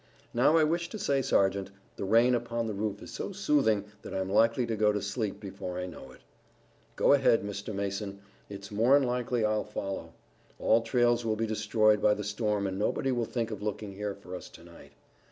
Now, 0.33 0.57
I 0.57 0.63
wish 0.63 0.89
to 0.89 0.97
say, 0.97 1.21
Sergeant, 1.21 1.69
the 1.95 2.05
rain 2.05 2.33
upon 2.33 2.65
the 2.65 2.73
roof 2.73 3.03
is 3.03 3.11
so 3.11 3.31
soothing 3.33 3.85
that 4.01 4.15
I'm 4.15 4.31
likely 4.31 4.65
to 4.65 4.75
go 4.75 4.91
to 4.91 4.99
sleep 4.99 5.39
before 5.39 5.77
I 5.77 5.85
know 5.85 6.09
it." 6.11 6.21
"Go 6.95 7.13
ahead, 7.13 7.43
Mr. 7.43 7.71
Mason, 7.71 8.09
and 8.09 8.19
it's 8.49 8.71
more'n 8.71 9.03
likely 9.03 9.45
I'll 9.45 9.63
follow. 9.63 10.15
All 10.57 10.81
trails 10.81 11.23
will 11.23 11.35
be 11.35 11.45
destroyed 11.45 12.01
by 12.01 12.15
the 12.15 12.23
storm 12.23 12.65
and 12.65 12.79
nobody 12.79 13.11
will 13.11 13.25
think 13.25 13.51
of 13.51 13.61
looking 13.61 13.93
here 13.93 14.15
for 14.15 14.35
us 14.35 14.49
to 14.49 14.63
night." 14.63 14.93